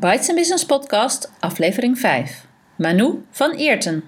[0.00, 2.46] Bites Business Podcast, aflevering 5.
[2.76, 4.04] Manu van Eerten.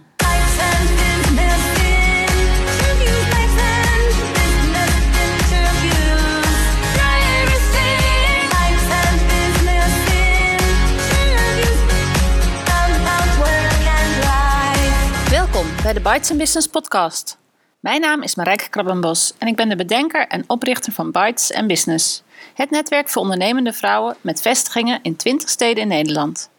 [15.30, 17.38] Welkom bij de Bites Business Podcast.
[17.80, 22.22] Mijn naam is Marijke Krabbenbos en ik ben de bedenker en oprichter van Bites Business.
[22.54, 26.50] Het netwerk voor ondernemende vrouwen met vestigingen in 20 steden in Nederland.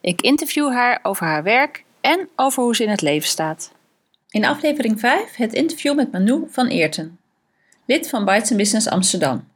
[0.00, 3.72] Ik interview haar over haar werk en over hoe ze in het leven staat.
[4.28, 7.18] In aflevering 5 het interview met Manu van Eerten,
[7.86, 9.52] lid van Bites Business Amsterdam.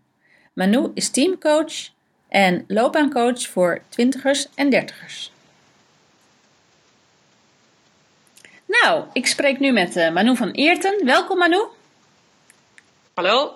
[0.58, 1.88] Manu is teamcoach
[2.28, 5.32] en loopbaancoach voor twintigers en dertigers.
[8.66, 11.04] Nou, ik spreek nu met uh, Manu van Eerten.
[11.04, 11.62] Welkom Manu.
[13.14, 13.52] Hallo.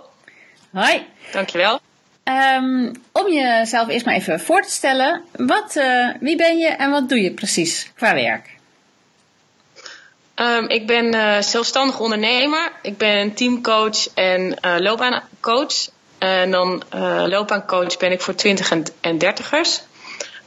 [0.71, 1.07] Hoi.
[1.33, 1.81] Dankjewel.
[2.25, 5.23] Um, om jezelf eerst maar even voor te stellen.
[5.33, 8.51] Wat, uh, wie ben je en wat doe je precies qua werk?
[10.35, 12.73] Um, ik ben uh, zelfstandig ondernemer.
[12.83, 15.91] Ik ben teamcoach en loopbaancoach.
[16.23, 18.71] En dan uh, loopbaancoach ben ik voor 20
[19.01, 19.83] en, 30ers.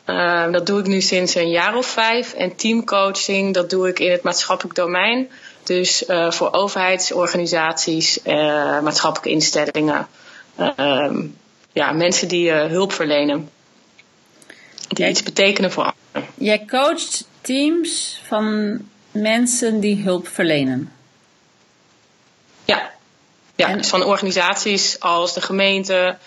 [0.06, 2.34] Uh, dat doe ik nu sinds een jaar of vijf.
[2.34, 5.30] En teamcoaching, dat doe ik in het maatschappelijk domein.
[5.64, 8.20] Dus uh, voor overheidsorganisaties,
[8.82, 10.08] maatschappelijke instellingen.
[10.56, 11.22] Ehm,
[11.72, 13.50] ja, mensen die hulp verlenen.
[14.88, 16.34] Die Jij, iets betekenen voor anderen.
[16.38, 18.80] Jij coacht teams van
[19.12, 20.92] mensen die hulp verlenen.
[22.66, 22.95] Ja,
[23.56, 26.18] ja, dus van organisaties als de gemeente,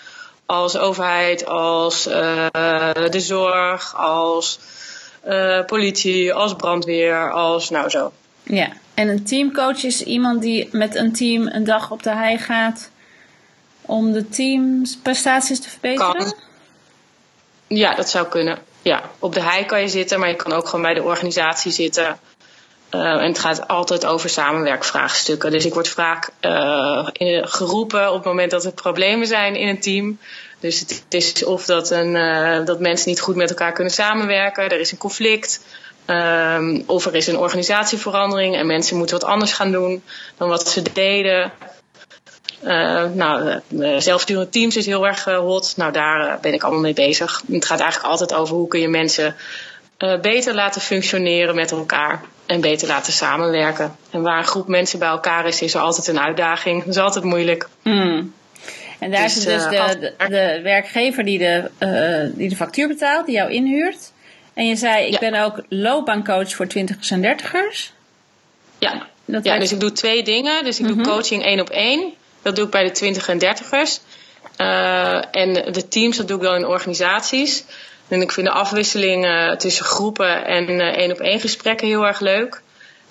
[0.45, 2.47] als overheid, als uh,
[3.09, 4.59] de zorg, als
[5.27, 8.11] uh, politie, als brandweer, als nou zo.
[8.43, 12.37] Ja, en een teamcoach is iemand die met een team een dag op de hei
[12.37, 12.89] gaat
[13.81, 16.15] om de teamsprestaties te verbeteren?
[16.15, 16.33] Kan.
[17.67, 18.57] Ja, dat zou kunnen.
[18.81, 21.71] Ja, op de hei kan je zitten, maar je kan ook gewoon bij de organisatie
[21.71, 22.19] zitten.
[22.91, 25.51] Uh, en het gaat altijd over samenwerkvraagstukken.
[25.51, 27.07] Dus ik word vaak uh,
[27.41, 30.19] geroepen op het moment dat er problemen zijn in een team.
[30.59, 34.69] Dus het is of dat, een, uh, dat mensen niet goed met elkaar kunnen samenwerken,
[34.69, 35.65] er is een conflict.
[36.05, 40.03] Um, of er is een organisatieverandering en mensen moeten wat anders gaan doen
[40.37, 41.51] dan wat ze deden.
[43.13, 43.59] nou,
[43.97, 45.73] zelfsturende teams is heel erg hot.
[45.77, 47.43] Nou, daar ben ik allemaal mee bezig.
[47.51, 49.35] Het gaat eigenlijk altijd over hoe kun je mensen
[50.21, 53.95] beter laten functioneren met elkaar en beter laten samenwerken.
[54.09, 56.79] En waar een groep mensen bij elkaar is, is er altijd een uitdaging.
[56.79, 57.67] Dat is altijd moeilijk.
[57.83, 58.33] Mm.
[58.99, 62.87] En daar dus, is dus uh, de, de, werkgever die de, uh, die de factuur
[62.87, 64.11] betaalt, die jou inhuurt.
[64.53, 65.19] En je zei, ik ja.
[65.19, 67.93] ben ook loopbaancoach voor twintigers en dertigers.
[68.77, 70.63] Ja, dat ja dus ik doe twee dingen.
[70.63, 71.03] Dus ik mm -hmm.
[71.03, 72.13] doe coaching één op één.
[72.41, 73.99] Dat doe ik bij de twintig en dertigers.
[74.57, 77.65] Uh, en de teams, dat doe ik dan in organisaties.
[78.09, 82.05] En ik vind de afwisseling uh, tussen groepen en uh, één op één gesprekken heel
[82.05, 82.61] erg leuk.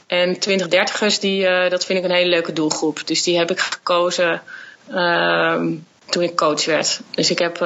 [0.06, 3.06] En 20-30ers, die, uh, dat vind ik een hele leuke doelgroep.
[3.06, 4.42] Dus die heb ik gekozen
[4.90, 5.74] ehm,
[6.06, 7.00] toen ik coach werd.
[7.10, 7.56] Dus ik heb,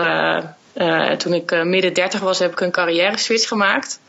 [1.18, 4.00] toen ik midden 30 was, heb ik een carrière switch gemaakt.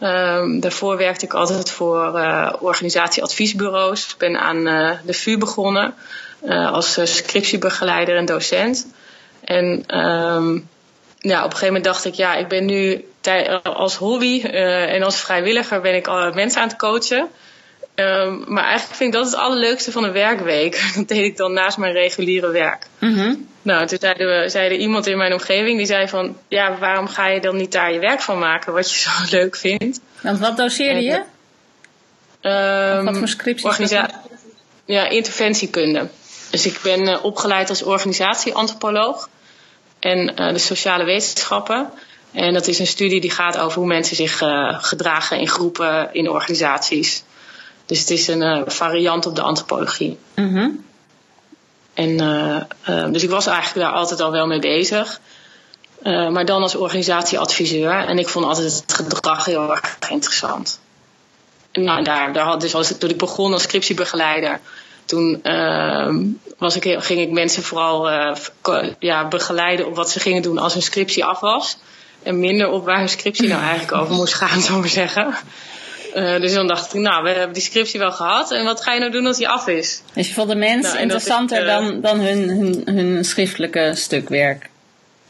[0.00, 2.20] Um, daarvoor werkte ik altijd voor
[2.60, 4.10] organisatieadviesbureaus.
[4.10, 4.64] Ik ben aan
[5.04, 5.94] de VU begonnen
[6.48, 8.86] als scriptiebegeleider en docent.
[9.44, 10.68] En um,
[11.18, 13.04] ja, op een gegeven moment dacht ik, ja, ik ben nu
[13.62, 17.28] als hobby uh, en als vrijwilliger ben ik al mensen aan het coachen.
[17.94, 20.82] Um, maar eigenlijk vind ik dat het allerleukste van een werkweek.
[20.94, 22.86] Dat deed ik dan naast mijn reguliere werk.
[22.98, 23.48] Mm -hmm.
[23.62, 27.28] Nou, toen zeiden we, zeiden iemand in mijn omgeving die zei van, ja, waarom ga
[27.28, 30.00] je dan niet daar je werk van maken, wat je zo leuk vindt?
[30.20, 31.22] Want wat doseerde je?
[32.42, 33.94] Um, wat voor scripties?
[34.84, 36.08] Ja, interventiekunde.
[36.50, 39.28] Dus ik ben uh, opgeleid als organisatieantropoloog
[40.06, 41.90] en uh, de sociale wetenschappen.
[42.32, 46.08] En dat is een studie die gaat over hoe mensen zich uh, gedragen in groepen,
[46.12, 47.22] in organisaties.
[47.86, 50.18] Dus het is een uh, variant op de antropologie.
[50.34, 50.84] Mm -hmm.
[51.94, 52.16] En,
[53.12, 55.20] dus ik was eigenlijk daar altijd al wel mee bezig.
[56.02, 57.90] maar dan als organisatieadviseur.
[57.90, 60.80] En ik vond altijd het gedrag heel erg interessant.
[61.72, 64.60] En nou, daar, daar had, dus als, toen ik begon als scriptiebegeleider
[65.06, 66.14] toen uh,
[66.58, 68.34] was ik, ging ik mensen vooral uh,
[68.98, 71.78] ja, begeleiden op wat ze gingen doen als hun scriptie af was.
[72.22, 75.34] En minder op waar hun scriptie nou eigenlijk over moest gaan, zou ik maar zeggen.
[76.16, 78.50] Uh, dus dan dacht ik, nou, we hebben die scriptie wel gehad.
[78.50, 80.02] En wat ga je nou doen als die af is?
[80.12, 83.92] Dus je vond de mens nou, interessanter ik, uh, dan, dan hun, hun, hun schriftelijke
[83.94, 84.70] stukwerk?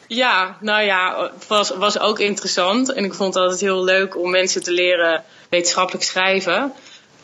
[0.06, 2.92] Ja, nou ja, het was, was ook interessant.
[2.92, 6.72] En ik vond het altijd heel leuk om mensen te leren wetenschappelijk schrijven.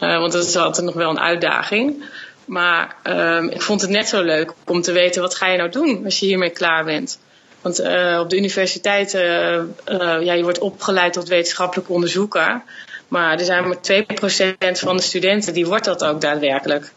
[0.01, 2.05] Uh, want dat is altijd nog wel een uitdaging.
[2.53, 5.71] Maar um, ik vond het net zo leuk om te weten wat ga je nou
[5.71, 7.19] doen als je hiermee klaar bent.
[7.61, 9.21] Want uh, op de universiteit, uh,
[10.21, 12.63] ja, je wordt opgeleid tot wetenschappelijk onderzoeker.
[13.09, 16.93] Maar er zijn maar 2% van de studenten die wordt dat ook daadwerkelijk.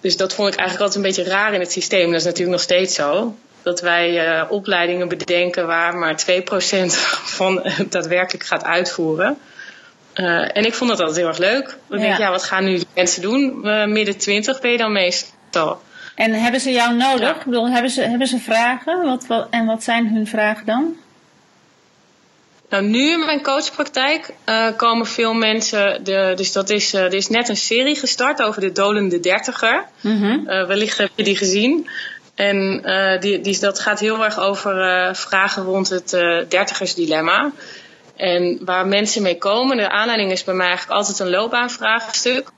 [0.00, 2.06] Dus dat vond ik eigenlijk altijd een beetje raar in het systeem.
[2.10, 3.36] Dat is natuurlijk nog steeds zo.
[3.62, 6.86] Dat wij opleidingen bedenken waar maar 2%
[7.38, 9.38] van daadwerkelijk gaat uitvoeren.
[10.14, 11.76] Uh, en ik vond dat altijd heel erg leuk.
[11.88, 13.60] Dan denk ik, ja, wat gaan nu de mensen doen?
[13.64, 15.82] Uh, midden twintig ben je dan meestal.
[16.14, 17.20] En hebben ze jou nodig?
[17.20, 17.36] Ja.
[17.36, 19.02] Ik bedoel, hebben ze, hebben ze vragen?
[19.02, 20.96] Wat, wat, en wat zijn hun vragen dan?
[22.68, 26.04] Nou, nu in mijn coachpraktijk uh, komen veel mensen.
[26.04, 29.84] De, dus dat is, er is net een serie gestart over de dolende dertiger.
[30.00, 30.44] Mm -hmm.
[30.44, 31.88] wellicht heb je die gezien.
[32.34, 32.82] En
[33.20, 36.10] die, die, dat gaat heel erg over vragen rond het
[36.48, 37.50] dertigersdilemma.
[38.20, 42.50] En waar mensen mee komen, de aanleiding is bij mij eigenlijk altijd een loopbaanvraagstuk.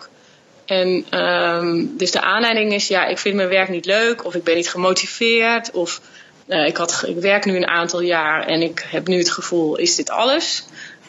[0.64, 4.44] En um, dus de aanleiding is, ja, ik vind mijn werk niet leuk, of ik
[4.44, 6.00] ben niet gemotiveerd, of
[6.46, 9.76] uh, ik, had, ik werk nu een aantal jaar en ik heb nu het gevoel,
[9.76, 10.64] is dit alles?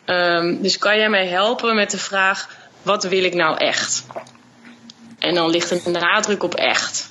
[0.06, 2.50] Um, dus kan jij mij helpen met de vraag,
[2.82, 4.04] wat wil ik nou echt?
[5.20, 7.10] En dan ligt een nadruk op echt.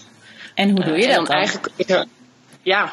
[0.55, 1.37] En hoe doe je uh, dat dan?
[1.37, 2.06] Eigenlijk,
[2.62, 2.93] ja,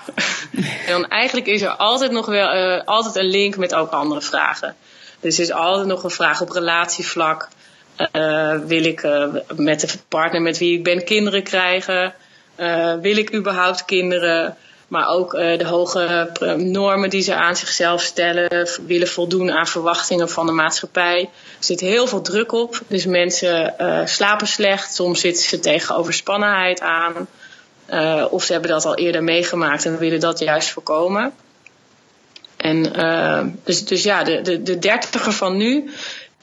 [0.85, 4.21] en dan eigenlijk is er altijd nog wel uh, altijd een link met ook andere
[4.21, 4.75] vragen.
[5.19, 7.47] Dus er is altijd nog een vraag op relatievlak.
[8.13, 9.25] Uh, wil ik uh,
[9.55, 12.13] met de partner met wie ik ben kinderen krijgen?
[13.01, 14.57] wil ik überhaupt kinderen?
[14.87, 20.45] Maar ook de hoge normen die ze aan zichzelf stellen, willen voldoen aan verwachtingen van
[20.45, 21.19] de maatschappij.
[21.21, 21.29] Er
[21.59, 22.81] zit heel veel druk op.
[22.87, 23.73] Dus mensen
[24.05, 27.27] slapen slecht, soms zitten ze tegen overspannenheid aan.
[27.93, 31.33] Uh, of ze hebben dat al eerder meegemaakt en willen dat juist voorkomen.
[32.57, 35.89] En uh, dus, dus ja, de, de, de dertiger van nu,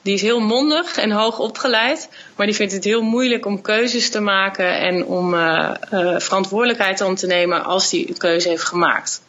[0.02, 2.08] die is heel mondig en hoog opgeleid.
[2.36, 5.70] Maar die vindt het heel moeilijk om keuzes te maken en om uh,
[6.18, 9.22] verantwoordelijkheid om te nemen als die een keuze heeft gemaakt.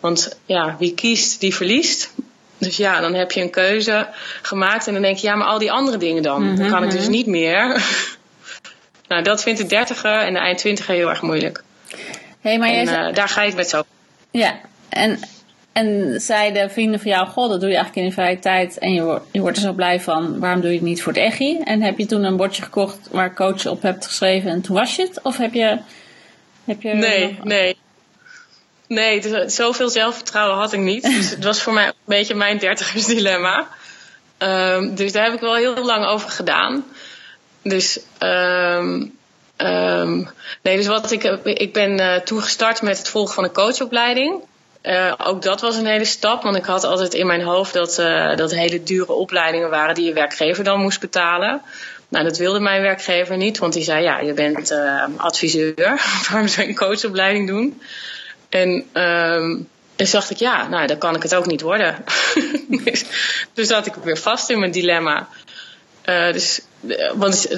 [0.00, 2.10] Want ja, wie kiest, die verliest.
[2.58, 4.08] Dus ja, dan heb je een keuze
[4.42, 6.68] gemaakt en dan denk je, ja, maar al die andere dingen dan, mm -hmm, dan
[6.68, 7.10] kan ik dus mhm.
[7.10, 7.66] niet meer.
[9.10, 11.62] Nou, dat vindt de dertiger en de eind twintiger heel erg moeilijk.
[12.40, 13.82] Hey, maar en, uh, daar ga ik met zo.
[14.30, 15.18] Ja, en,
[15.72, 18.92] en zeiden vrienden van jou, god, dat doe je eigenlijk in de vrije tijd en
[18.92, 21.22] je, wordt, je wordt er zo blij van, waarom doe je het niet voor het
[21.22, 21.58] echi?
[21.64, 24.96] En heb je toen een bordje gekocht waar coach op hebt geschreven en toen was
[24.96, 25.22] je het?
[25.22, 25.78] Of heb je...
[26.64, 27.76] Heb je nee, nee.
[28.86, 31.02] Nee, dus, zoveel zelfvertrouwen had ik niet.
[31.02, 33.68] Dus het was voor mij een beetje mijn dertigersdilemma.
[34.38, 36.84] Um, dus daar heb ik wel heel lang over gedaan.
[37.62, 39.18] Dus, um,
[39.56, 40.28] um,
[40.62, 44.42] nee, dus wat ik, ik ben uh, toegestart met het volgen van een coachopleiding.
[44.82, 47.98] Uh, ook dat was een hele stap, want ik had altijd in mijn hoofd dat
[47.98, 51.62] uh, dat hele dure opleidingen waren die je werkgever dan moest betalen.
[52.08, 54.72] Nou, dat wilde mijn werkgever niet, want die zei: Ja, je bent
[55.16, 57.80] adviseur, waarom zou je een coachopleiding doen?
[58.48, 59.68] En um,
[60.00, 62.04] dus dacht ik: Ja, nou, dan kan ik het ook niet worden.
[62.84, 63.04] dus,
[63.54, 65.28] dus zat ik weer vast in mijn dilemma.
[66.10, 66.60] Uh, dus
[67.14, 67.48] want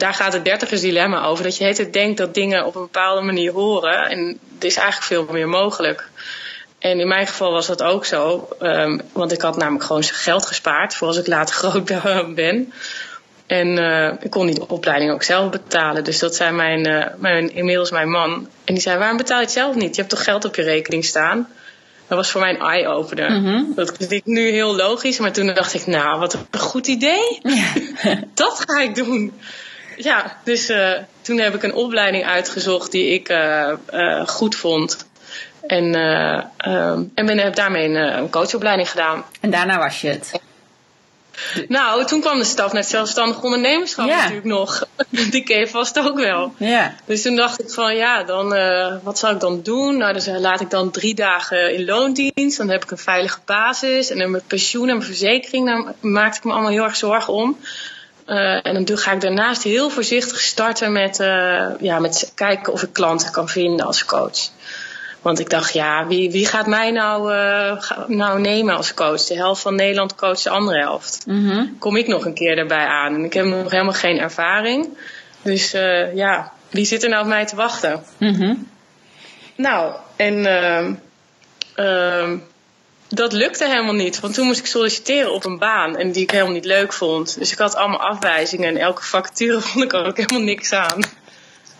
[0.00, 1.44] daar gaat het dertigersdilemma over.
[1.44, 4.10] Dat je het denkt dat dingen op een bepaalde manier horen.
[4.10, 6.08] En er is eigenlijk veel meer mogelijk.
[6.78, 8.48] En in mijn geval was dat ook zo.
[8.60, 12.72] Um, want ik had namelijk gewoon geld gespaard voor als ik later groot ben.
[13.46, 16.04] En uh, ik kon die opleiding ook zelf betalen.
[16.04, 18.48] Dus dat zei mijn, mijn, inmiddels mijn man.
[18.64, 19.94] En die zei, waarom betaal je het zelf niet?
[19.94, 21.48] Je hebt toch geld op je rekening staan?
[22.08, 23.30] Dat was voor mij een eye-opener.
[23.30, 27.40] Mm Dat klinkt nu heel logisch, maar toen dacht ik, nou, wat een goed idee.
[27.42, 27.72] Ja.
[28.34, 29.32] dat ga ik doen.
[29.96, 35.06] Ja, dus uh, toen heb ik een opleiding uitgezocht die ik uh, uh, goed vond.
[35.66, 35.94] En,
[37.14, 39.24] en ben, heb daarmee een, een coachopleiding gedaan.
[39.40, 40.41] En daarna was je het?
[41.68, 44.84] Nou, toen kwam de stap naar zelfstandig ondernemerschap natuurlijk nog.
[45.30, 46.54] Die je vast ook wel.
[46.56, 46.94] Ja.
[47.06, 49.96] Dus toen dacht ik van ja, dan, uh, wat zal ik dan doen?
[49.96, 52.56] Nou, dus laat ik dan drie dagen in loondienst.
[52.56, 54.10] Dan heb ik een veilige basis.
[54.10, 57.32] En dan mijn pensioen en mijn verzekering, daar maakte ik me allemaal heel erg zorgen
[57.32, 57.58] om.
[58.26, 61.16] Uh, en dan ga ik daarnaast heel voorzichtig starten met,
[61.80, 64.50] ja, met kijken of ik klanten kan vinden als coach.
[65.22, 69.24] Want ik dacht, ja, wie, wie gaat mij nou, uh, nou nemen als coach?
[69.24, 71.22] De helft van Nederland coacht de andere helft.
[71.26, 71.78] Mm-hmm.
[71.78, 73.14] Kom ik nog een keer erbij aan?
[73.14, 74.98] En ik heb nog helemaal geen ervaring.
[75.42, 78.02] Dus uh, ja, wie zit er nou op mij te wachten?
[78.18, 78.68] Mm-hmm.
[79.56, 80.36] Nou, en
[81.76, 82.30] uh,
[83.08, 84.20] dat lukte helemaal niet.
[84.20, 87.38] Want toen moest ik solliciteren op een baan en die ik helemaal niet leuk vond.
[87.38, 91.02] Dus ik had allemaal afwijzingen en elke vacature vond ik ook helemaal niks aan.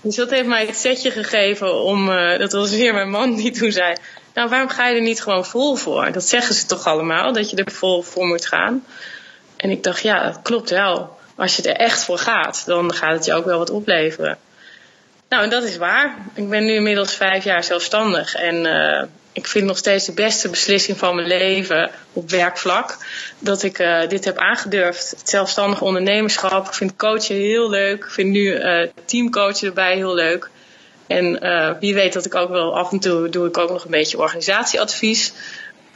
[0.03, 3.51] Dus dat heeft mij het setje gegeven om, uh, dat was weer mijn man die
[3.51, 3.97] toen zei,
[4.35, 6.13] nou waarom ga je er niet gewoon vol voor?
[6.13, 8.85] Dat zeggen ze toch allemaal, dat je er vol voor moet gaan.
[9.57, 11.19] En ik dacht, ja, dat klopt wel.
[11.37, 14.39] Als je er echt voor gaat, dan gaat het je ook wel wat opleveren.
[15.29, 16.19] Nou, en dat is waar.
[16.35, 18.35] Ik ben nu inmiddels vijf jaar zelfstandig.
[18.35, 19.03] En uh,
[19.33, 22.97] ik vind nog steeds de beste beslissing van mijn leven op werkvlak.
[23.39, 25.11] Dat ik uh, dit heb aangedurfd.
[25.11, 26.67] Het zelfstandig ondernemerschap.
[26.67, 28.05] Ik vind coachen heel leuk.
[28.05, 30.51] Ik vind nu uh, teamcoachen erbij heel leuk.
[31.07, 31.39] En
[31.81, 34.19] wie weet dat ik ook wel af en toe doe ik ook nog een beetje
[34.19, 35.33] organisatieadvies.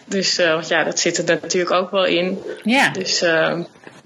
[0.04, 2.42] Dus want ja, dat zit er natuurlijk ook wel in.
[2.62, 2.90] Ja.
[2.90, 3.20] Dus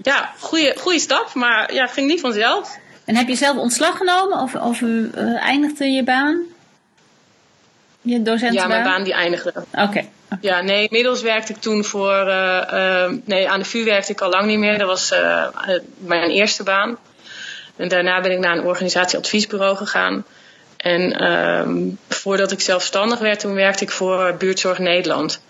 [0.02, 1.34] ja, goede stap.
[1.34, 2.78] Maar ja, ging niet vanzelf.
[3.04, 4.82] En heb je zelf ontslag genomen of, of
[5.36, 6.42] eindigde je baan?
[8.02, 8.48] Je?
[8.52, 9.52] Ja, mijn baan die eindigde.
[9.72, 10.04] Oké.
[10.40, 12.26] Ja, nee, inmiddels werkte ik toen voor...
[12.28, 14.78] Uh, nee, aan de VU werkte ik al lang niet meer.
[14.78, 15.46] Dat was uh,
[15.96, 16.98] mijn eerste baan.
[17.76, 20.24] En daarna ben ik naar een organisatieadviesbureau gegaan.
[20.76, 25.42] En ehm, voordat ik zelfstandig werd, toen werkte ik voor Buurtzorg Nederland.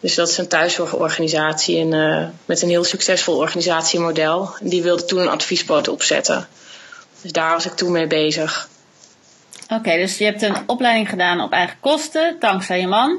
[0.00, 4.54] Dus dat is een thuiszorgorganisatie en, met een heel succesvol organisatiemodel.
[4.60, 6.46] En die wilde toen een adviespoot opzetten.
[7.22, 8.68] Dus daar was ik toen mee bezig.
[9.68, 13.18] Oké, dus je hebt een opleiding gedaan op eigen kosten, dankzij je man.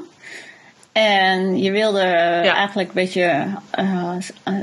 [0.92, 3.46] En je wilde eigenlijk een beetje
[3.78, 4.16] uh,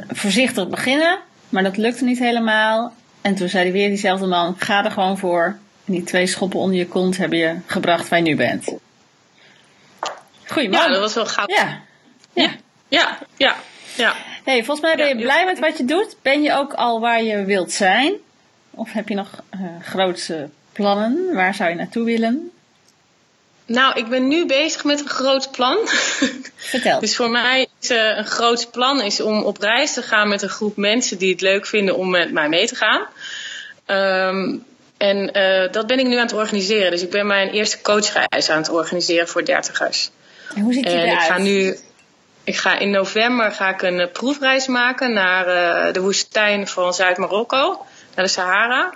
[0.07, 2.93] voorzichtig beginnen, maar dat lukte niet helemaal.
[3.21, 5.57] En toen zei hij weer diezelfde man, ga er gewoon voor.
[5.85, 8.73] En die twee schoppen onder je kont hebben je gebracht waar je nu bent.
[10.47, 10.81] Goeie man.
[10.81, 11.47] Ja, dat was wel gaaf.
[11.47, 11.79] Ja.
[12.33, 12.49] Ja.
[12.87, 13.55] Ja, ja,
[13.95, 14.13] ja.
[14.43, 16.15] Hey, volgens mij ben je blij met wat je doet.
[16.21, 18.13] Ben je ook al waar je wilt zijn?
[18.71, 21.33] Of heb je nog uh, grootse plannen?
[21.33, 22.51] Waar zou je naartoe willen?
[23.65, 25.77] Nou, ik ben nu bezig met een groot plan.
[26.55, 26.99] Vertel.
[26.99, 30.41] dus voor mij is uh, een groot plan is om op reis te gaan met
[30.41, 33.07] een groep mensen die het leuk vinden om met mij mee te gaan.
[34.27, 34.65] Um,
[34.97, 36.91] en uh, dat ben ik nu aan het organiseren.
[36.91, 40.11] Dus ik ben mijn eerste coachreis aan het organiseren voor dertigers.
[40.55, 41.11] En hoe ziet die eruit?
[41.11, 41.77] Ik ga nu,
[42.43, 45.45] ik ga in november ga ik een proefreis maken naar
[45.93, 48.93] de woestijn van Zuid-Marokko naar de Sahara.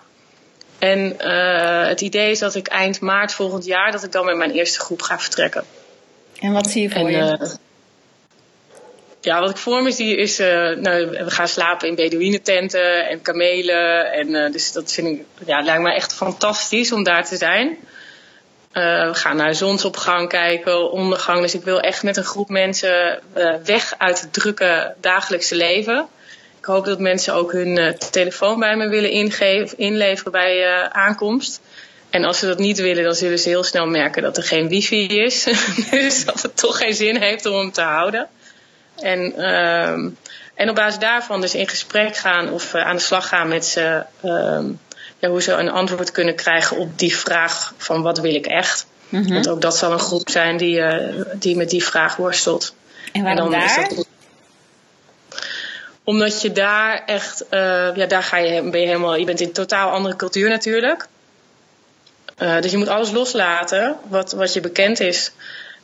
[0.80, 4.36] En uh, het idee is dat ik eind maart volgend jaar, dat ik dan met
[4.36, 5.64] mijn eerste groep ga vertrekken.
[6.40, 7.38] En wat zie je voor en, je?
[7.42, 7.50] Uh,
[9.22, 13.22] ja, wat ik voor me zie is, uh, nou, we gaan slapen in Bedouinententen en
[13.22, 14.12] kamelen.
[14.12, 17.78] En dus dat vind ik, ja, lijkt me echt fantastisch om daar te zijn.
[18.72, 21.42] we gaan naar zonsopgang kijken, ondergang.
[21.42, 23.20] Dus ik wil echt met een groep mensen
[23.64, 26.08] weg uit het drukke dagelijkse leven
[26.70, 31.62] hoop dat mensen ook hun uh, telefoon bij me willen ingeven, inleveren bij uh, aankomst.
[32.10, 34.68] En als ze dat niet willen, dan zullen ze heel snel merken dat er geen
[34.68, 35.44] wifi is.
[35.92, 38.28] dus dat het toch geen zin heeft om hem te houden.
[38.96, 40.12] En, uh,
[40.56, 43.66] en op basis daarvan dus in gesprek gaan of uh, aan de slag gaan met
[43.66, 44.04] ze.
[44.22, 44.66] Ehm,
[45.20, 48.88] ja, hoe ze een antwoord kunnen krijgen op die vraag van wat wil ik echt.
[49.10, 49.34] Mm -hmm.
[49.34, 50.84] Want ook dat zal een groep zijn die,
[51.34, 52.76] die met die vraag worstelt.
[53.12, 53.82] En waarom en dan daar?
[53.90, 54.08] Is dat
[56.10, 59.48] omdat je daar echt, uh, ja, daar ga je, ben je helemaal, je bent in
[59.48, 61.08] een totaal andere cultuur natuurlijk.
[62.38, 65.32] Uh, dus je moet alles loslaten wat, wat je bekend is.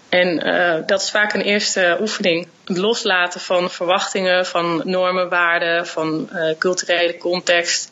[0.10, 2.48] En uh, dat is vaak een eerste oefening.
[2.66, 7.92] Het loslaten van verwachtingen, van normen, waarden, van culturele context.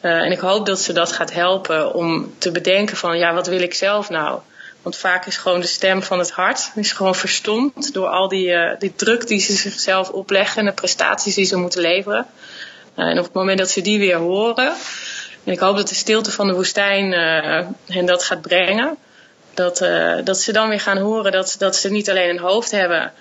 [0.00, 3.60] en ik hoop dat ze dat gaat helpen om te bedenken van, ja, wat wil
[3.60, 4.40] ik zelf nou?
[4.84, 8.46] Want vaak is gewoon de stem van het hart is gewoon verstomd door al die,
[8.46, 12.26] uh, die druk die ze zichzelf opleggen en de prestaties die ze moeten leveren.
[12.96, 14.72] Uh, en op het moment dat ze die weer horen,
[15.44, 18.96] en ik hoop dat de stilte van de woestijn uh, hen dat gaat brengen,
[19.54, 19.78] dat,
[20.24, 23.12] dat ze dan weer gaan horen dat, dat ze niet alleen een hoofd hebben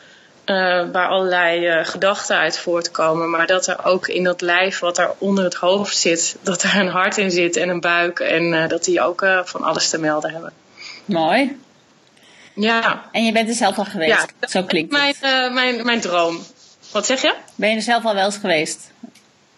[0.91, 5.43] waar allerlei gedachten uit voortkomen, maar dat er ook in dat lijf wat er onder
[5.43, 9.01] het hoofd zit, dat er een hart in zit en een buik en dat die
[9.01, 10.62] ook van alles te melden hebben.
[11.05, 11.57] Mooi.
[12.53, 13.05] Ja.
[13.12, 14.33] En je bent er zelf al geweest?
[14.39, 15.15] Ja, Zo klinkt mijn.
[15.24, 16.39] Uh, mijn, mijn droom.
[16.91, 17.33] Wat zeg je?
[17.55, 18.91] Ben je er zelf al wel eens geweest?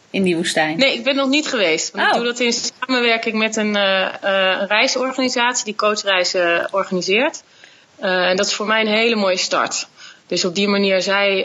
[0.10, 0.78] In die woestijn?
[0.78, 1.92] Nee, ik ben nog niet geweest.
[1.92, 2.10] Want oh.
[2.10, 7.44] Ik doe dat in samenwerking met een uh, uh, reisorganisatie die coachreizen organiseert.
[8.00, 9.88] en dat is voor mij een hele mooie start.
[10.28, 11.44] Dus op die manier, zij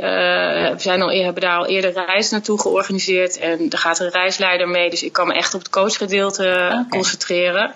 [0.76, 3.38] zijn al, hebben daar al eerder reizen naartoe georganiseerd.
[3.38, 4.90] En er gaat een reisleider mee.
[4.90, 6.86] Dus ik kan me echt op het coachgedeelte okay.
[6.88, 7.74] concentreren.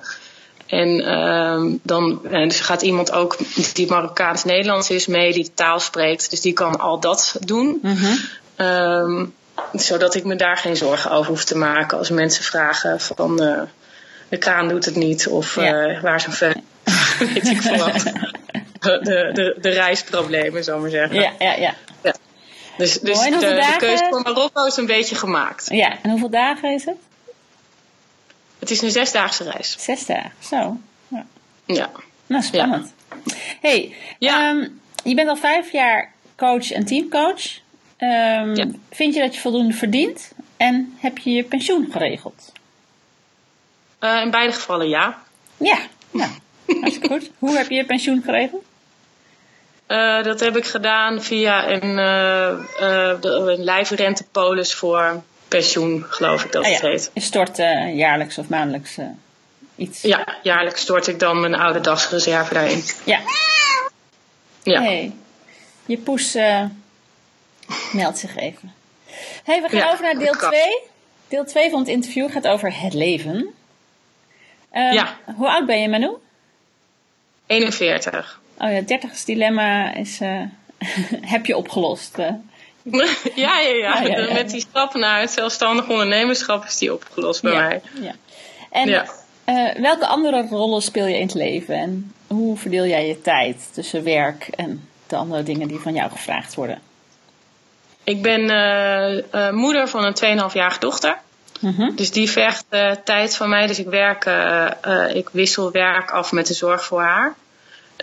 [0.74, 3.36] En um, dan dus gaat iemand ook
[3.72, 6.30] die Marokkaans-Nederlands is mee, die taal spreekt.
[6.30, 7.78] Dus die kan al dat doen.
[7.82, 8.18] Mm -hmm.
[8.66, 9.34] um,
[9.72, 13.60] zodat ik me daar geen zorgen over hoef te maken als mensen vragen van uh,
[14.28, 15.88] de kraan doet het niet of ja.
[15.88, 16.56] uh, waar is een vet.
[17.34, 18.02] Weet ik veel wat.
[18.80, 21.20] De, de, de reisproblemen, zou maar zeggen.
[21.20, 21.74] Ja, ja, ja.
[22.02, 22.14] ja.
[22.76, 25.66] Dus, dus de, de, keuze voor Marokko is een beetje gemaakt.
[25.70, 26.96] Ja, en hoeveel dagen is het?
[28.64, 29.76] Het is een zesdaagse reis.
[29.78, 30.76] Zes dagen, zo.
[31.08, 31.26] Ja.
[31.64, 31.90] ja.
[32.26, 32.92] Nou, spannend.
[33.08, 33.34] Ja.
[33.60, 34.48] hey, ja.
[34.48, 37.60] Um, je bent al vijf jaar coach en teamcoach.
[37.98, 40.32] Um, Vind je dat je voldoende verdient?
[40.56, 42.52] En heb je je pensioen geregeld?
[44.00, 45.22] Uh, in beide gevallen ja.
[45.56, 45.78] Ja,
[46.10, 46.28] ja.
[46.66, 47.30] hartstikke goed.
[47.38, 48.64] Hoe heb je je pensioen geregeld?
[49.88, 51.98] Uh, dat heb ik gedaan via een,
[52.80, 55.22] uh, een lijfrentepolis voor
[55.56, 57.10] pensioen, geloof ik dat ah, het heet.
[57.14, 57.56] Je stort
[57.94, 58.98] jaarlijks of maandelijks
[59.76, 60.02] iets?
[60.02, 62.82] Ja, jaarlijks stort ik dan mijn oude dagsreserve daarin.
[63.04, 63.20] Ja.
[64.62, 64.82] Ja.
[64.82, 65.12] Hey,
[65.86, 66.32] je poes
[67.92, 68.74] meldt zich even.
[69.44, 70.60] hey, we gaan over naar deel 2.
[71.28, 73.54] Deel 2 van het interview gaat over het leven.
[74.72, 75.18] Uh, ja.
[75.36, 76.10] Hoe oud ben je, Manu?
[77.46, 78.40] 41.
[78.58, 80.18] Oh ja, 30 dilemma is,
[81.34, 82.18] heb je opgelost.
[83.34, 84.02] Ja, ja, ja.
[84.02, 87.82] Ja, Met die stap naar het zelfstandig ondernemerschap is die opgelost bij mij.
[88.00, 88.14] Ja.
[88.70, 91.74] En uh, welke andere rollen speel je in het leven?
[91.74, 96.10] En hoe verdeel jij je tijd tussen werk en de andere dingen die van jou
[96.10, 96.78] gevraagd worden?
[98.04, 98.42] Ik ben
[99.54, 101.18] moeder van een 2,5-jarige dochter.
[101.60, 101.94] Mhm.
[101.94, 102.64] Dus die vergt
[103.04, 103.66] tijd van mij.
[103.66, 104.24] Dus ik werk,
[105.14, 107.34] ik wissel werk af met de zorg voor haar.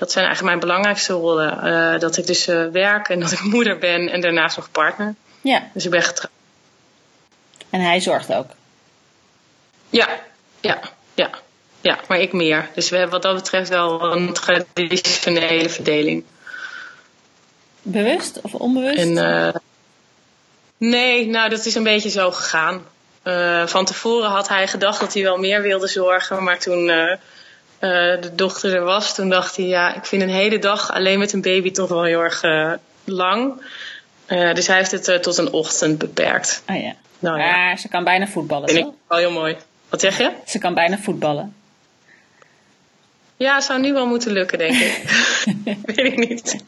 [0.01, 2.00] Dat zijn eigenlijk mijn belangrijkste rollen.
[2.00, 5.15] dat ik dus werk en dat ik moeder ben en daarnaast nog partner.
[5.41, 5.70] Ja.
[5.74, 6.34] Dus ik ben getrouwd.
[7.70, 8.50] En hij zorgt ook?
[9.89, 10.08] Ja,
[10.60, 10.79] ja,
[11.13, 11.29] ja.
[11.81, 12.70] Ja, maar ik meer.
[12.75, 16.24] Dus we hebben wat dat betreft wel een traditionele verdeling.
[17.81, 18.98] Bewust of onbewust?
[18.98, 19.62] En,
[20.77, 22.86] nee, nou dat is een beetje zo gegaan.
[23.70, 26.43] Van tevoren had hij gedacht dat hij wel meer wilde zorgen.
[26.43, 26.91] Maar toen
[27.81, 31.33] de dochter er was, toen dacht hij: ja, ik vind een hele dag alleen met
[31.33, 32.43] een baby toch wel heel erg
[33.03, 33.61] lang.
[34.27, 36.63] dus hij heeft het tot een ochtend beperkt.
[36.69, 36.95] Oh ja.
[37.19, 37.51] Nou, ja.
[37.51, 38.69] Maar ze kan bijna voetballen.
[38.69, 39.55] Vind ik wel heel mooi.
[39.89, 40.31] Wat zeg je?
[40.45, 41.55] Ze kan bijna voetballen.
[43.38, 45.01] Ja, zou nu wel moeten lukken, denk ik.
[45.95, 46.63] Weet ik niet.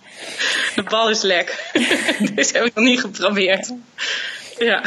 [0.75, 1.71] De bal is lek.
[2.33, 3.73] dus heb ik nog niet geprobeerd.
[4.57, 4.81] Ja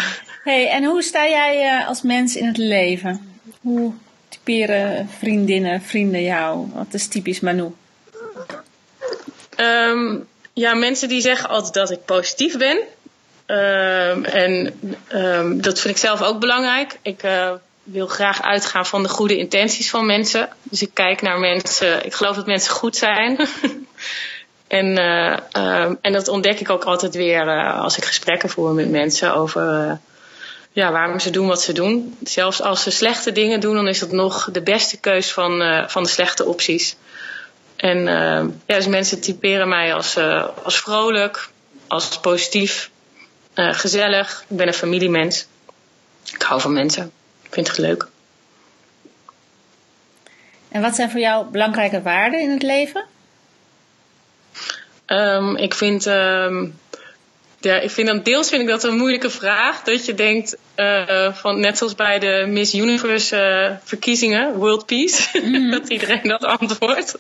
[0.51, 3.41] hey, en hoe sta jij als mens in het leven?
[3.61, 3.93] Hoe
[4.47, 6.67] typeren vriendinnen, vrienden jou?
[6.75, 7.75] Wat is typisch Manu?
[9.57, 12.79] Um, ja, mensen die zeggen altijd dat ik positief ben.
[13.47, 14.81] Um, en
[15.15, 16.99] um, dat vind ik zelf ook belangrijk.
[17.03, 20.49] Ik uh, wil graag uitgaan van de goede intenties van mensen.
[20.63, 22.05] Dus ik kijk naar mensen.
[22.05, 23.39] Ik geloof dat mensen goed zijn.
[24.67, 28.91] en, uh, en dat ontdek ik ook altijd weer uh, als ik gesprekken voer met
[28.91, 29.99] mensen over
[30.77, 32.17] ja, waarom ze doen wat ze doen.
[32.23, 35.89] Zelfs als ze slechte dingen doen, dan is dat nog de beste keus van, uh,
[35.89, 36.97] van de slechte opties.
[37.77, 41.51] En uh, ja, dus mensen typeren mij als, uh, als vrolijk,
[41.87, 42.91] als positief,
[43.55, 44.45] gezellig.
[44.49, 45.47] Ik ben een familiemens.
[46.33, 47.13] Ik hou van mensen.
[47.43, 48.09] Ik vind het leuk.
[50.69, 53.05] En wat zijn voor jou belangrijke waarden in het leven?
[55.07, 56.79] Um, ik vind um,
[57.67, 59.83] ja, ik vind dan deels vind ik dat een moeilijke vraag.
[59.83, 65.29] Dat je denkt, uh, van, net zoals bij de Miss Universe uh, verkiezingen, World Peace,
[65.45, 65.71] mm.
[65.71, 67.19] dat iedereen dat antwoordt.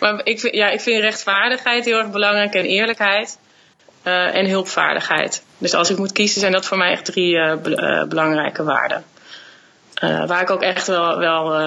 [0.00, 3.38] Maar ik vind, ja, ik vind rechtvaardigheid heel erg belangrijk en eerlijkheid.
[4.04, 5.42] Uh, en hulpvaardigheid.
[5.58, 7.56] Dus als ik moet kiezen, zijn dat voor mij echt drie
[8.08, 9.04] belangrijke waarden.
[10.00, 11.60] waar ik ook echt wel, wel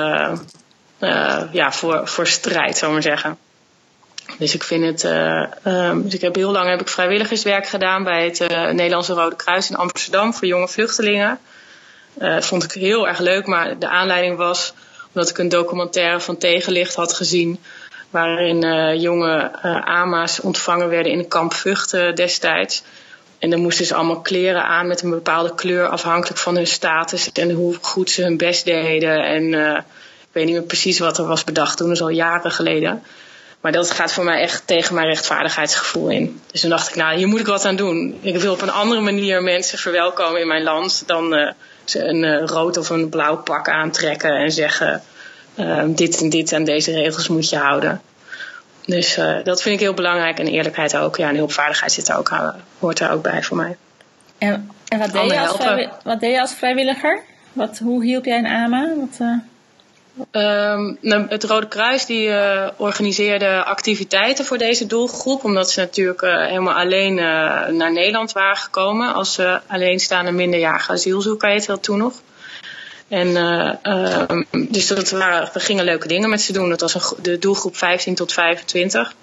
[1.52, 3.38] ja, voor, voor strijd, zou maar zeggen.
[4.38, 5.04] Dus ik vind het.
[5.04, 9.14] Uh, um, dus ik heb heel lang heb ik vrijwilligerswerk gedaan bij het uh, Nederlandse
[9.14, 11.40] Rode Kruis in Amsterdam voor jonge vluchtelingen.
[12.20, 14.74] Uh, vond ik heel erg leuk, maar de aanleiding was
[15.14, 17.60] omdat ik een documentaire van Tegenlicht had gezien.
[18.10, 18.60] Waarin
[19.00, 22.84] jonge AMA's ontvangen werden in een kamp Vught destijds.
[23.40, 27.32] En dan moesten ze allemaal kleren aan met een bepaalde kleur afhankelijk van hun status
[27.32, 29.24] en hoe goed ze hun best deden.
[29.24, 29.54] En
[30.22, 33.04] ik weet niet meer precies wat er was bedacht toen, dat is al jaren geleden.
[33.62, 36.42] Maar dat gaat voor mij echt tegen mijn rechtvaardigheidsgevoel in.
[36.52, 38.20] Dus toen dacht ik, nou, hier moet ik wat aan doen.
[38.22, 41.52] Ik wil op een andere manier mensen verwelkomen in mijn land dan uh,
[41.84, 45.02] ze een uh, rood of een blauw pak aantrekken en zeggen:
[45.56, 48.02] uh, dit en dit en deze regels moet je houden.
[48.86, 51.18] Dus dat vind ik heel belangrijk en eerlijkheid ook.
[51.18, 52.32] Ja, en hulpvaardigheid zit er ook,
[52.80, 53.78] hoort er ook bij voor mij.
[54.38, 55.58] En, en wat, deed je als
[56.04, 57.20] wat deed je als vrijwilliger?
[57.54, 58.94] Wat, hoe hielp jij in AMA?
[58.96, 59.20] Wat,
[60.32, 60.98] Um,
[61.30, 66.74] het Rode Kruis die uh, organiseerde activiteiten voor deze doelgroep, omdat ze natuurlijk uh, helemaal
[66.74, 67.24] alleen uh,
[67.68, 72.14] naar Nederland waren gekomen als alleenstaande minderjarige asielzoeker heette dat toen nog.
[73.08, 76.70] En um, dus waren, we gingen leuke dingen met ze doen.
[76.70, 79.14] Dat was de doelgroep 15 tot 25.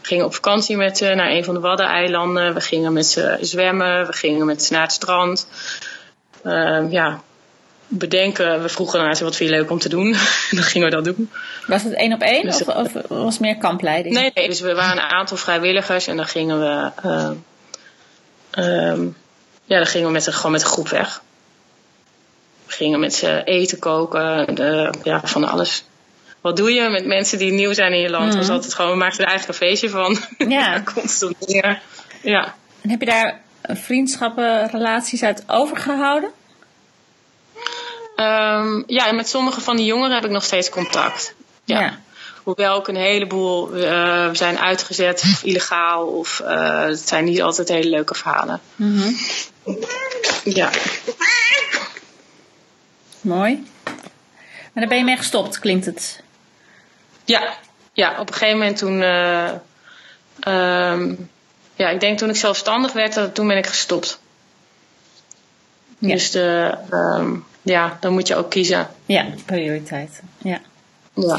[0.00, 2.54] We gingen op vakantie met ze naar een van de Waddeneilanden.
[2.54, 4.06] We gingen met ze zwemmen.
[4.06, 5.48] We gingen met ze naar het strand.
[6.44, 7.22] Uh, ja,
[7.88, 8.62] bedenken.
[8.62, 10.10] We vroegen naar ze wat vind je leuk om te doen.
[10.50, 11.30] dan gingen we dat doen.
[11.66, 14.14] Was het één op één dus of, of, was het meer kampleiding?
[14.14, 16.90] Nee, nee, dus we waren een aantal vrijwilligers en dan gingen we,
[18.56, 19.06] uh,
[19.64, 21.22] ja, dan gingen we met, gewoon met een groep weg.
[22.66, 25.84] We gingen met ze eten koken, de, ja, van alles.
[26.40, 28.32] Wat doe je met mensen die nieuw zijn in je land?
[28.32, 28.38] Mm.
[28.38, 30.18] was altijd gewoon, we maakten er eigenlijk een feestje van.
[30.48, 30.82] Ja.
[30.94, 31.36] Constant
[32.22, 32.54] Ja.
[32.80, 36.30] En heb je daar vriendschappen, relaties uit overgehouden?
[38.20, 41.34] Um, ja, met sommige van die jongeren heb ik nog steeds contact.
[41.64, 41.98] Ja.
[42.42, 46.06] Hoewel ook een heleboel uh, zijn uitgezet of illegaal.
[46.06, 48.60] Of uh, het zijn niet altijd hele leuke verhalen.
[48.76, 49.16] Mm -hmm.
[50.44, 50.70] Ja.
[53.20, 53.66] Mooi.
[54.72, 56.22] Maar daar ben je mee gestopt, klinkt het?
[57.24, 57.54] Ja,
[57.92, 59.00] ja op een gegeven moment toen.
[59.00, 59.50] Uh,
[60.92, 61.30] um,
[61.74, 64.20] ja, ik denk toen ik zelfstandig werd, toen ben ik gestopt.
[65.98, 66.08] Ja.
[66.08, 68.86] Dus de, um, ja, dan moet je ook kiezen.
[69.06, 70.22] Ja, prioriteit.
[70.38, 70.60] Ja.
[71.14, 71.38] ja.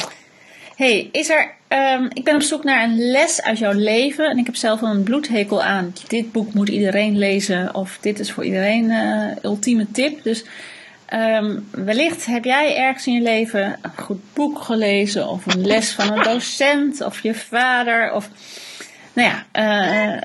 [0.75, 1.57] hey, is er.
[1.69, 4.29] Um, ik ben op zoek naar een les uit jouw leven.
[4.29, 5.93] En ik heb zelf een bloedhekel aan.
[6.07, 7.75] Dit boek moet iedereen lezen.
[7.75, 10.23] Of dit is voor iedereen uh, ultieme tip.
[10.23, 10.43] Dus
[11.13, 15.27] um, wellicht heb jij ergens in je leven een goed boek gelezen.
[15.27, 17.01] Of een les van een docent.
[17.01, 18.13] Of je vader.
[18.13, 18.29] Of
[19.13, 19.45] nou ja,
[20.13, 20.21] uh,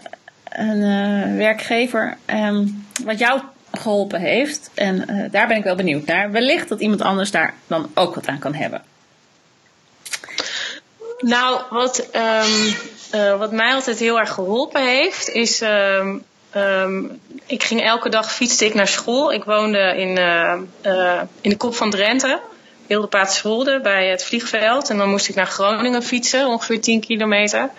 [0.48, 2.16] een uh, werkgever.
[2.26, 3.40] Um, wat jou
[3.78, 4.70] geholpen heeft.
[4.74, 6.30] En uh, daar ben ik wel benieuwd naar.
[6.30, 8.82] Wellicht dat iemand anders daar dan ook wat aan kan hebben.
[11.18, 12.74] Nou, wat, um,
[13.14, 15.60] uh, wat mij altijd heel erg geholpen heeft, is.
[15.60, 16.24] Um,
[16.56, 19.32] um, ik ging elke dag fietste ik naar school.
[19.32, 22.40] Ik woonde in, uh, in de kop van Drenthe,
[22.86, 24.90] Wilde bij het vliegveld.
[24.90, 27.70] En dan moest ik naar Groningen fietsen, ongeveer 10 kilometer.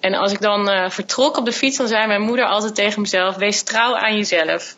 [0.00, 3.36] En als ik dan vertrok op de fiets, dan zei mijn moeder altijd tegen mezelf:
[3.36, 4.76] Wees trouw aan jezelf.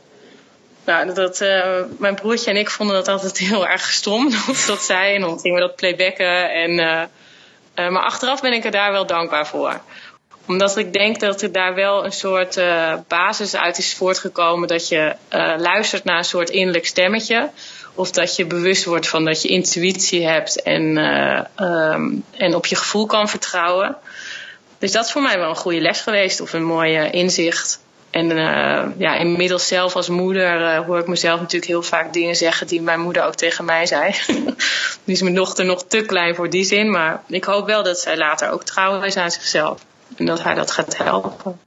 [0.88, 4.30] Nou, dat, uh, mijn broertje en ik vonden dat altijd heel erg stom
[4.66, 5.14] dat zei.
[5.14, 6.50] En dan gingen we dat playbacken.
[6.52, 7.02] En, uh,
[7.86, 9.80] uh, maar achteraf ben ik er daar wel dankbaar voor.
[10.46, 12.60] Omdat ik denk dat er daar wel een soort
[13.08, 14.68] basis uit is voortgekomen.
[14.68, 15.14] Dat je
[15.58, 17.50] luistert naar een soort innerlijk stemmetje.
[17.94, 20.96] Of dat je bewust wordt van dat je intuïtie hebt en,
[21.56, 23.96] um, en op je gevoel kan vertrouwen.
[24.78, 27.80] Dus dat is voor mij wel een goede les geweest of een mooie inzicht.
[28.10, 32.36] En uh, ja, inmiddels zelf als moeder uh, hoor ik mezelf natuurlijk heel vaak dingen
[32.36, 34.14] zeggen die mijn moeder ook tegen mij zei.
[35.04, 37.98] nu is mijn dochter nog te klein voor die zin, maar ik hoop wel dat
[37.98, 39.80] zij later ook trouw is aan zichzelf.
[40.16, 41.60] En dat haar dat gaat helpen.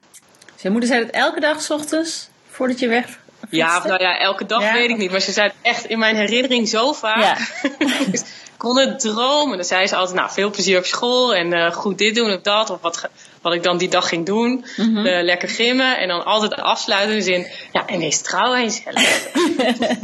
[0.56, 4.45] Zijn moeder zei het elke dag s ochtends voordat je weg ja, nou ja, elke
[4.45, 5.12] dag weet ik niet.
[5.12, 7.21] Maar ze zei het echt in mijn herinnering zo vaak.
[7.21, 7.38] Ja.
[8.12, 8.21] ik
[8.58, 9.58] kon het dromen.
[9.58, 11.36] Dan zei ze altijd, nou, veel plezier op school.
[11.36, 12.69] En uh, goed dit doen of dat.
[12.69, 13.10] Of wat,
[13.41, 14.65] wat ik dan die dag ging doen.
[14.77, 15.06] Mm -hmm.
[15.06, 15.97] uh, lekker gimmen.
[15.97, 17.47] En dan altijd afsluiten zin.
[17.71, 19.32] Ja, en wees trouw aan jezelf.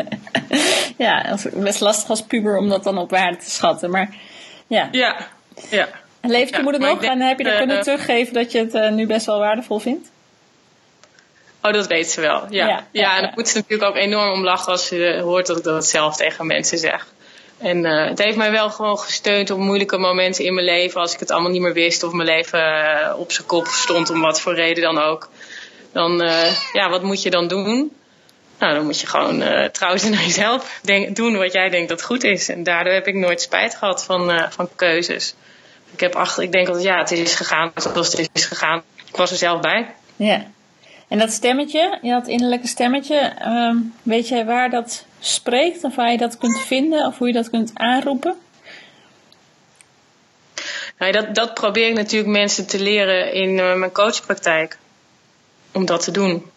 [0.97, 3.89] ja, is best lastig als puber om dat dan op waarde te schatten.
[3.89, 4.15] Maar
[4.67, 4.89] ja.
[4.91, 5.28] Ja,
[5.69, 5.88] ja.
[6.21, 7.04] En leeft je moeder nog?
[7.04, 10.10] en heb je er uh, kunnen teruggeven dat je het nu best wel waardevol vindt?
[11.62, 12.45] Oh, dat weet ze wel.
[12.50, 15.47] Ja, ja, ja, en dan moet ze natuurlijk ook enorm om lachen als ze hoort
[15.47, 17.08] dat ik dat zelf tegen mensen zeg.
[17.58, 21.02] En uh, het heeft mij wel gewoon gesteund op moeilijke momenten in mijn leven.
[21.02, 24.10] Als ik het allemaal niet meer wist of mijn leven uh, op zijn kop stond,
[24.10, 25.30] om wat voor reden dan ook.
[25.91, 27.96] Dan, uh, ja, wat moet je dan doen?
[28.60, 30.80] Nou, dan moet je gewoon trouw zijn naar jezelf.
[31.10, 32.50] Doen wat jij denkt dat goed is.
[32.50, 35.36] En daardoor heb ik nooit spijt gehad van, van keuzes.
[35.93, 38.84] Ik, heb achter, ik denk dat ja, het is gegaan zoals het is gegaan.
[39.06, 39.96] Ik was er zelf bij.
[40.15, 40.48] Ja.
[41.08, 45.84] En dat stemmetje, dat innerlijke stemmetje, um, weet jij waar dat spreekt?
[45.84, 47.06] Of waar je dat kunt vinden?
[47.06, 48.36] Of hoe je dat kunt aanroepen?
[50.98, 54.78] Nou, dat, dat probeer ik natuurlijk mensen te leren in uh, mijn coachpraktijk.
[55.72, 56.52] Om dat te doen.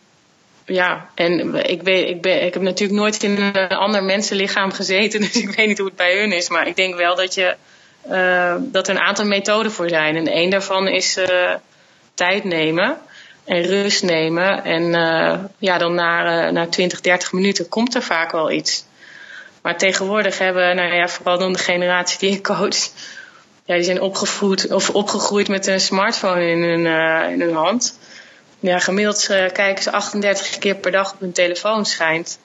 [0.64, 5.20] Ja, en ik, weet, ik, ben, ik heb natuurlijk nooit in een ander mensenlichaam gezeten.
[5.32, 6.48] Dus ik weet niet hoe het bij hun is.
[6.48, 7.56] Maar ik denk wel dat, je,
[8.08, 10.16] uh, dat er een aantal methoden voor zijn.
[10.16, 11.54] En één daarvan is uh,
[12.14, 12.98] tijd nemen
[13.50, 14.64] en rust nemen.
[14.64, 18.84] En uh, ja, dan na, uh, na 20, 30 minuten komt er vaak wel iets.
[19.62, 22.88] Maar tegenwoordig hebben, nou ja, vooral dan de generatie die ik coach,
[23.64, 27.98] ja, die zijn opgevoed of opgegroeid met een smartphone in hun, uh, in hun hand.
[28.60, 32.38] Ja, gemiddeld kijken ze 38 keer per dag op hun telefoon schijnt.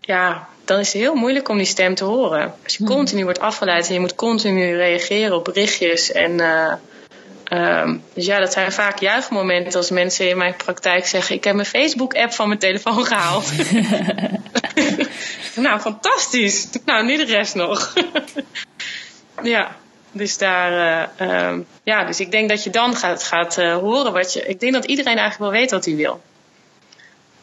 [0.00, 2.54] Ja, dan is het heel moeilijk om die stem te horen.
[2.64, 2.94] Als je hmm.
[2.94, 6.40] continu wordt afgeleid en je moet continu reageren op berichtjes en
[7.54, 11.54] Um, dus ja, dat zijn vaak juichmomenten als mensen in mijn praktijk zeggen: Ik heb
[11.54, 13.52] mijn Facebook-app van mijn telefoon gehaald.
[15.56, 16.68] nou, fantastisch.
[16.84, 17.94] Nou, nu de rest nog.
[19.42, 19.76] ja,
[20.12, 21.08] dus daar.
[21.20, 24.46] Uh, um, ja, dus ik denk dat je dan gaat, gaat uh, horen wat je.
[24.46, 26.20] Ik denk dat iedereen eigenlijk wel weet wat hij wil.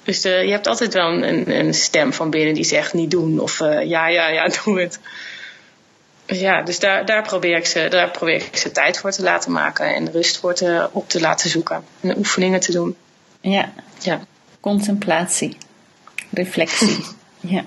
[0.03, 3.59] Dus je hebt altijd wel een, een, stem van binnen die zegt niet doen of
[3.59, 4.99] ja, ja, ja, doe het.
[6.39, 9.51] Ja, dus daar, daar, probeer ik ze, daar probeer ik ze tijd voor te laten
[9.51, 12.95] maken en rust voor te, op te laten zoeken en oefeningen te doen.
[13.41, 13.73] Ja.
[13.99, 14.21] ja.
[14.59, 15.57] Contemplatie,
[16.29, 17.05] reflectie.
[17.39, 17.63] ja.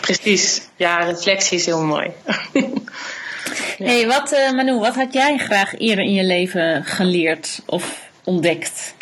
[0.00, 0.62] Precies.
[0.76, 2.10] Ja, reflectie is heel mooi.
[3.78, 8.94] hey, wat, uh, Manu, wat had jij graag eerder in je leven geleerd of ontdekt?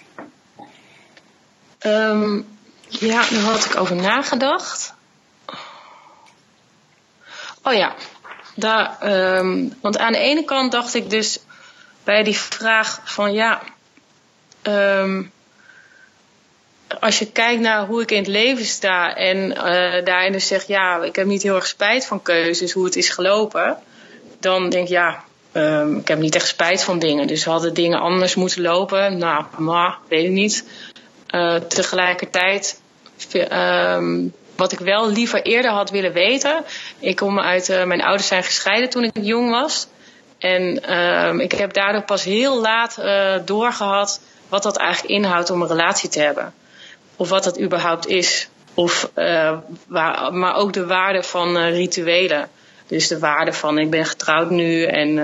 [1.80, 2.46] Um,
[2.88, 4.94] ja, daar had ik over nagedacht.
[7.62, 7.94] Oh ja,
[8.56, 8.96] daar,
[9.38, 11.38] um, want aan de ene kant dacht ik dus
[12.04, 13.62] bij die vraag van ja,
[14.62, 15.32] um,
[17.00, 20.66] als je kijkt naar hoe ik in het leven sta en uh, daarin dus zeg
[20.66, 23.78] ja, ik heb niet heel erg spijt van keuzes, hoe het is gelopen,
[24.40, 25.24] dan denk ik ja,
[25.56, 27.26] um, ik heb niet echt spijt van dingen.
[27.26, 29.18] Dus hadden dingen anders moeten lopen?
[29.18, 30.64] Nou, maar weet ik niet.
[31.30, 32.80] Uh, tegelijkertijd
[34.56, 36.64] wat ik wel liever eerder had willen weten.
[36.98, 39.86] Ik kom uit, uh, mijn ouders zijn gescheiden toen ik jong was.
[40.38, 45.62] En um, ik heb daardoor pas heel laat uh, doorgehad wat dat eigenlijk inhoudt om
[45.62, 46.54] een relatie te hebben.
[47.16, 48.48] Of wat dat überhaupt is.
[48.74, 49.10] Of,
[49.86, 52.48] waar, maar ook de waarde van rituelen.
[52.86, 55.18] Dus de waarde van ik ben getrouwd nu en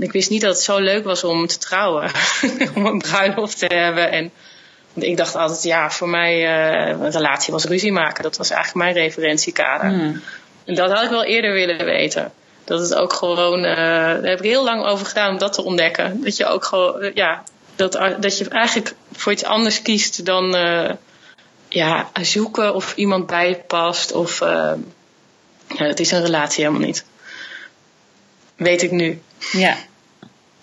[0.00, 2.10] ik wist niet dat het zo leuk was om te trouwen.
[2.74, 4.32] om een bruiloft te hebben en
[4.94, 8.22] ik dacht altijd, ja, voor mij uh, een relatie was ruzie maken.
[8.22, 9.88] Dat was eigenlijk mijn referentiekader.
[9.88, 10.22] Hmm.
[10.64, 12.32] En dat had ik wel eerder willen weten.
[12.64, 15.64] Dat het ook gewoon, uh, daar heb ik heel lang over gedaan om dat te
[15.64, 16.24] ontdekken.
[16.24, 17.42] Dat je ook gewoon, ja,
[17.76, 20.56] dat, dat je eigenlijk voor iets anders kiest dan
[21.68, 24.12] ja, zoeken of iemand bijpast.
[24.12, 27.04] Of ja, het is een relatie helemaal niet.
[28.56, 29.22] Weet ik nu.
[29.52, 29.76] Ja,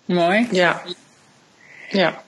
[0.06, 0.48] mooi.
[0.52, 0.82] Ja.
[1.90, 2.24] Ja.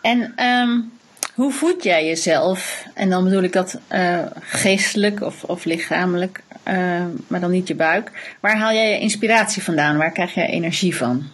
[0.00, 0.92] En um,
[1.34, 2.84] hoe voed jij jezelf?
[2.94, 7.74] En dan bedoel ik dat uh, geestelijk of, of lichamelijk, uh, maar dan niet je
[7.74, 8.10] buik.
[8.40, 9.96] Waar haal jij je inspiratie vandaan?
[9.96, 11.30] Waar krijg je energie van?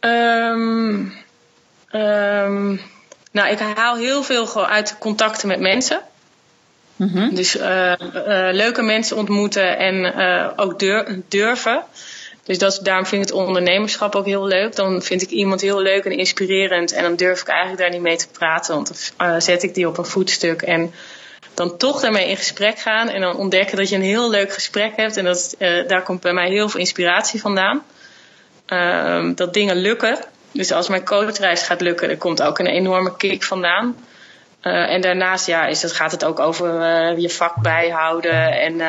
[0.00, 1.12] Um,
[1.92, 2.80] um,
[3.30, 6.00] nou, ik haal heel veel uit contacten met mensen.
[6.96, 7.34] Mm -hmm.
[7.34, 7.92] Dus uh,
[8.50, 10.14] leuke mensen ontmoeten en
[10.56, 10.78] ook
[11.28, 11.82] durven.
[12.44, 14.76] Dus dat, daarom vind ik het ondernemerschap ook heel leuk.
[14.76, 16.92] Dan vind ik iemand heel leuk en inspirerend.
[16.92, 18.74] En dan durf ik eigenlijk daar niet mee te praten.
[18.74, 20.62] Want dan uh, zet ik die op een voetstuk.
[20.62, 20.94] En
[21.54, 23.08] dan toch daarmee in gesprek gaan.
[23.08, 25.16] En dan ontdekken dat je een heel leuk gesprek hebt.
[25.16, 27.84] En dat, uh, daar komt bij mij heel veel inspiratie vandaan.
[28.68, 30.18] Uh, dat dingen lukken.
[30.50, 33.96] Dus als mijn coachreis gaat lukken, er komt ook een enorme kick vandaan.
[34.62, 36.68] Uh, en daarnaast ja, is het, gaat het ook over
[37.20, 38.60] je vak bijhouden.
[38.60, 38.80] En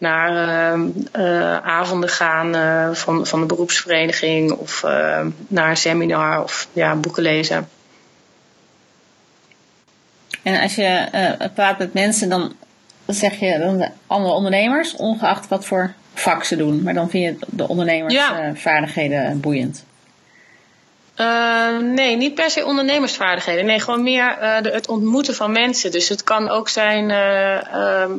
[0.00, 0.76] naar
[1.16, 6.94] uh, avonden gaan uh, van, van de beroepsvereniging of uh, naar een seminar of ja,
[6.94, 7.68] boeken lezen.
[10.42, 11.08] En als je
[11.54, 12.52] praat met mensen, dan
[13.06, 16.82] zeg je dan andere ondernemers, ongeacht wat voor vak ze doen.
[16.82, 19.34] Maar dan vind je de ondernemersvaardigheden ja.
[19.34, 19.84] boeiend.
[21.94, 23.66] nee, niet per se ondernemersvaardigheden.
[23.66, 25.90] Nee, gewoon meer de, het ontmoeten van mensen.
[25.90, 28.12] Dus het kan ook zijn ehm,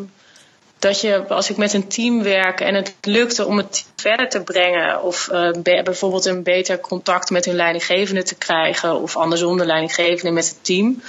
[0.82, 4.41] dat je, als ik met een team werk en het lukte om het verder te
[4.41, 5.52] brengen, of uh,
[5.84, 10.63] bijvoorbeeld een beter contact met hun leidinggevende te krijgen, of andersom de leidinggevende met het
[10.63, 11.02] team.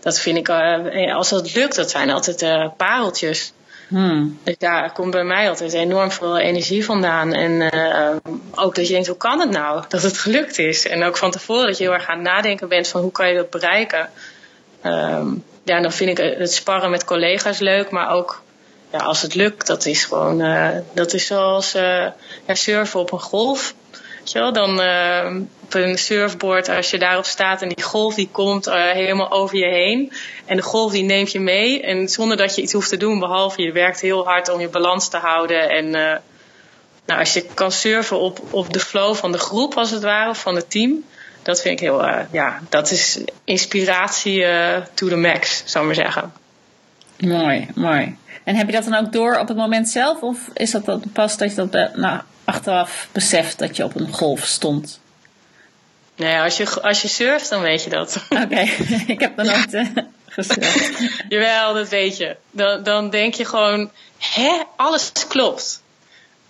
[0.00, 3.52] Dat vind ik, uh, als dat lukt, dat zijn altijd uh, pareltjes.
[3.88, 4.38] Hmm.
[4.42, 7.32] Dus daar komt bij mij altijd enorm veel energie vandaan.
[7.32, 7.70] En
[8.54, 10.86] ook dat je denkt, hoe kan het nou dat het gelukt is?
[10.86, 13.28] En ook van tevoren dat je heel erg aan het nadenken bent van hoe kan
[13.28, 14.10] je dat bereiken.
[14.84, 18.42] Um, ja, dan vind ik het sparren met collega's leuk, maar ook
[18.94, 22.14] ja, als het lukt, dat is gewoon, uh, dat is zoals ja,
[22.46, 23.74] surfen op een golf.
[24.32, 29.30] Dan uh, op een surfboard, als je daarop staat en die golf die komt helemaal
[29.30, 30.12] over je heen.
[30.44, 31.82] En de golf die neemt je mee.
[31.82, 34.68] En zonder dat je iets hoeft te doen, behalve je werkt heel hard om je
[34.68, 35.70] balans te houden.
[35.70, 35.90] En
[37.06, 40.30] nou, als je kan surfen op, op de flow van de groep, als het ware,
[40.30, 41.04] of van het team.
[41.42, 44.44] Dat vind ik heel, ja, dat is inspiratie
[44.94, 46.32] to the max, zou ik maar zeggen.
[47.18, 48.16] Mooi, mooi.
[48.44, 50.20] En heb je dat dan ook door op het moment zelf?
[50.20, 54.12] Of is dat dan pas dat je dat nou, achteraf beseft dat je op een
[54.12, 55.00] golf stond?
[56.16, 58.26] Nee, als je, als je surft, dan weet je dat.
[58.28, 58.60] Oké,
[59.12, 59.88] ik heb dan nooit uh,
[60.28, 60.98] gesurfd.
[61.28, 62.36] Jawel, dat weet je.
[62.50, 65.82] Dan, dan denk je gewoon, hè, alles klopt.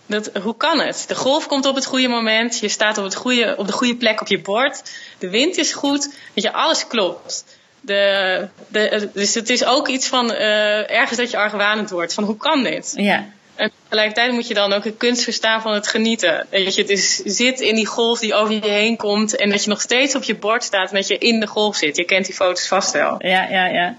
[0.07, 1.05] Dat, hoe kan het?
[1.09, 2.59] De golf komt op het goede moment.
[2.59, 4.91] Je staat op, het goede, op de goede plek op je bord.
[5.19, 6.15] De wind is goed.
[6.35, 7.45] Weet je, alles klopt.
[7.85, 12.15] De, de, dus het is ook iets van uh, ergens dat je argwanend wordt.
[12.15, 12.93] Van hoe kan dit?
[12.97, 13.27] Ja.
[13.55, 16.47] En tegelijkertijd moet je dan ook de kunst verstaan van het genieten.
[16.51, 19.37] Dat je dus zit in die golf die over je heen komt.
[19.37, 21.77] En dat je nog steeds op je bord staat en dat je in de golf
[21.77, 21.97] zit.
[21.97, 23.15] Je kent die foto's vast wel.
[23.19, 23.97] Ja, ja, ja.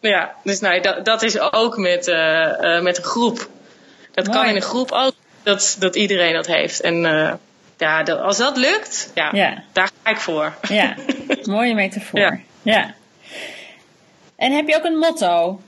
[0.00, 3.48] Ja, dus nou, dat, dat is ook met, uh, met een groep.
[4.12, 6.80] Dat kan in een groep ook, dat, dat iedereen dat heeft.
[6.80, 7.32] En uh,
[7.76, 10.54] ja, dat, als dat lukt, ja, ja, daar ga ik voor.
[10.68, 10.94] Ja,
[11.42, 12.20] mooie metafoor.
[12.20, 12.38] Ja.
[12.62, 12.94] ja.
[14.40, 15.60] En heb je ook een motto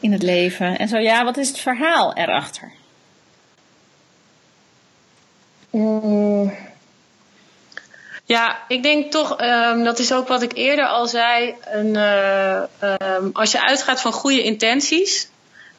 [0.00, 0.78] in het leven?
[0.78, 2.72] En zo ja, wat is het verhaal erachter?
[5.70, 6.52] Mm.
[8.24, 11.54] Ja, ik denk toch, um, dat is ook wat ik eerder al zei.
[11.64, 12.62] Een, uh,
[13.16, 15.28] um, als je uitgaat van goede intenties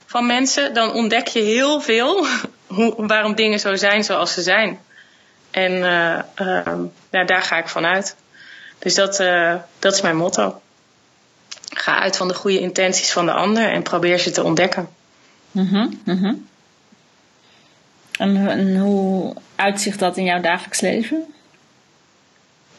[0.06, 2.26] van mensen, dan ontdek je heel veel
[2.76, 4.80] hoe, waarom dingen zo zijn zoals ze zijn.
[5.52, 6.20] En uh,
[6.66, 8.16] um, ja, daar ga ik vanuit.
[8.80, 10.62] Dus dat, uh, dat is mijn motto.
[11.74, 14.90] Ga uit van de goede intenties van de ander en probeer ze te ontdekken.
[15.52, 16.48] Mm -hmm,
[18.18, 21.34] En, en hoe uitzicht dat in jouw dagelijks leven?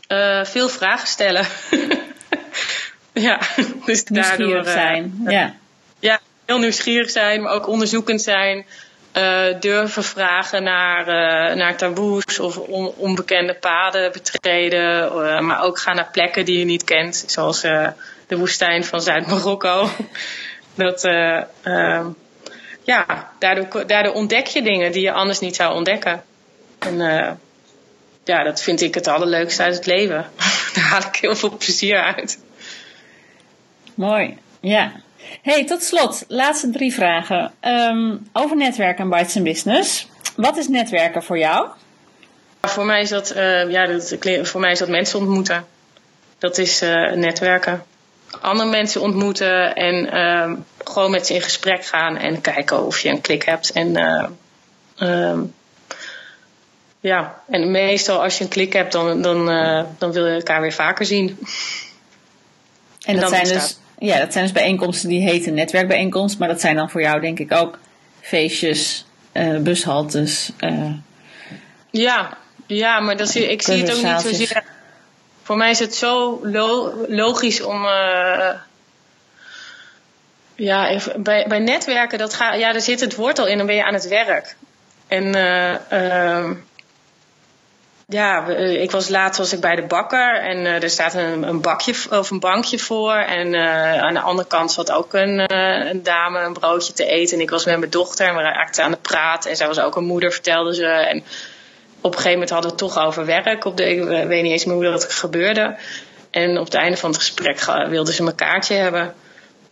[0.09, 1.47] Uh, veel vragen stellen.
[3.13, 3.41] ja,
[3.85, 5.21] dus nieuwsgierig daardoor, uh, zijn.
[5.27, 5.55] ja.
[5.99, 8.67] ja, heel nieuwsgierig zijn, maar ook onderzoekend zijn.
[9.17, 11.07] Uh, durven vragen naar,
[11.57, 15.45] naar taboes of on, onbekende paden betreden.
[15.45, 17.63] maar ook gaan naar plekken die je niet kent, zoals
[18.33, 19.89] de woestijn van Zuid-Marokko.
[20.75, 22.07] Dat, ehm,
[22.83, 26.23] ja, daardoor, daardoor ontdek je dingen die je anders niet zou ontdekken.
[26.79, 26.97] En
[28.25, 30.27] ja, dat vind ik het allerleukste uit het leven.
[30.75, 32.39] Daar haal ik heel veel plezier uit.
[33.95, 34.93] Mooi, ja.
[35.43, 37.53] Hey, tot slot, laatste drie vragen.
[37.63, 40.09] Um, over netwerken en Bites Business.
[40.37, 41.69] Wat is netwerken voor jou?
[42.61, 45.67] Voor mij is dat, uh, ja, dat, voor mij is dat mensen ontmoeten.
[46.39, 46.81] Dat is
[47.15, 47.83] netwerken.
[48.43, 50.53] Andere mensen ontmoeten en uh,
[50.85, 53.73] gewoon met ze in gesprek gaan en kijken of je een klik hebt.
[53.73, 53.89] En
[54.99, 55.39] uh,
[57.01, 60.61] ja, en meestal als je een klik hebt, dan, dan, uh, dan wil je elkaar
[60.61, 61.39] weer vaker zien.
[63.05, 66.77] En, dat, zijn dus, ja, dat zijn dus bijeenkomsten die heten netwerkbijeenkomst, maar dat zijn
[66.77, 67.79] dan voor jou denk ik ook
[68.21, 70.51] feestjes, uh, bushaltes.
[70.61, 70.93] Uh,
[71.91, 74.63] ja, ja, maar dat zie, ik zie het ook niet zozeer.
[75.43, 77.85] Voor mij is het zo lo logisch om.
[80.55, 83.67] ja, even, bij, bij netwerken, dat ga, ja, daar zit het woord al in, dan
[83.67, 84.57] ben je aan het werk.
[85.09, 85.35] En
[85.89, 86.55] ehm,
[88.13, 91.61] ja, eh, ik was laatst was ik bij de bakker en er staat een, een,
[91.61, 93.15] bakje of een bankje voor.
[93.15, 93.55] En
[94.01, 95.55] aan de andere kant zat ook een,
[95.89, 97.37] een, dame een broodje te eten.
[97.37, 99.47] En ik was met mijn dochter en we raakten aan de praat.
[99.47, 100.87] En zij was ook een moeder, vertelde ze.
[100.87, 101.25] En
[102.03, 103.65] op een gegeven moment hadden we het toch over werk.
[103.65, 105.77] Op de, ik weet niet eens meer hoe dat gebeurde.
[106.31, 109.15] En op het einde van het gesprek wilden ze mijn kaartje hebben.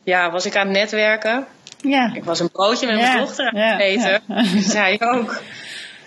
[0.03, 1.47] Ja, was ik aan het netwerken.
[1.83, 2.15] Ja.
[2.15, 4.23] Ik was een broodje met mijn dochter aan het eten.
[4.27, 4.45] Ja.
[4.71, 5.43] Zij ook.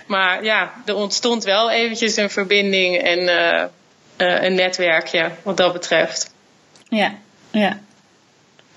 [0.07, 3.63] Maar ja, er ontstond wel eventjes een verbinding en uh,
[4.17, 6.33] uh, een netwerkje wat dat betreft.
[6.89, 7.13] Ja,
[7.51, 7.79] ja.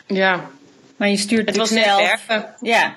[0.06, 0.50] Ja.
[0.96, 2.26] Maar je stuurt het was zelf,
[2.60, 2.94] Ja,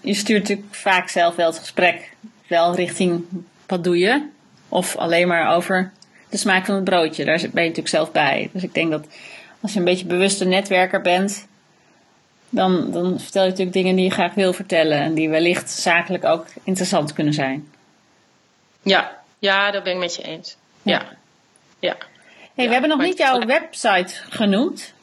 [0.00, 2.10] je stuurt natuurlijk vaak zelf wel het gesprek
[2.46, 3.24] wel richting
[3.66, 4.28] wat doe je?
[4.68, 5.92] Of alleen maar over
[6.28, 7.24] de smaak van het broodje.
[7.24, 8.50] Daar ben je natuurlijk zelf bij.
[8.52, 9.06] Dus ik denk dat
[9.60, 11.46] als je een beetje bewuste netwerker bent,
[12.48, 16.24] dan, dan vertel je natuurlijk dingen die je graag wil vertellen en die wellicht zakelijk
[16.24, 17.68] ook interessant kunnen zijn.
[18.82, 20.56] Ja, ja dat ben ik met je eens.
[20.82, 21.02] Ja.
[21.78, 21.96] ja.
[22.54, 24.94] Hey, we hebben nog niet jouw website genoemd.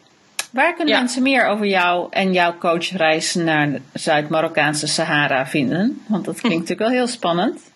[0.52, 6.04] Waar kunnen mensen meer over jou en jouw coachreis naar de Zuid-Marokkaanse Sahara vinden?
[6.08, 7.72] Want dat klinkt natuurlijk wel heel spannend.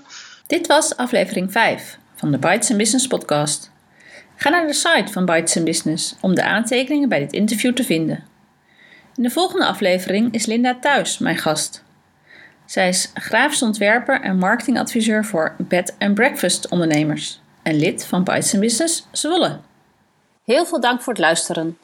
[0.47, 3.72] Dit was aflevering 5 van de Bites Business podcast.
[4.36, 8.24] Ga naar de site van Bites Business om de aantekeningen bij dit interview te vinden.
[9.16, 11.84] In de volgende aflevering is Linda Thuis mijn gast.
[12.66, 18.59] Zij is grafisch ontwerper en marketingadviseur voor bed and breakfast ondernemers en lid van Bites
[18.59, 19.59] Business Zwolle.
[20.43, 21.78] Heel veel dank voor het luisteren.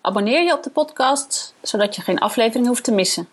[0.00, 3.28] Abonneer je op de podcast, zodat je geen aflevering hoeft te missen.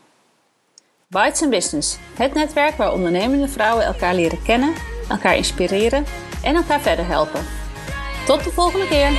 [1.09, 4.73] Bites Business, het netwerk waar ondernemende vrouwen elkaar leren kennen,
[5.09, 6.05] elkaar inspireren
[6.43, 7.45] en elkaar verder helpen.
[8.25, 9.11] Tot de volgende keer!